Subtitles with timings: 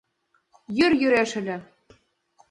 [0.77, 1.57] Йӱр йӱреш ыле.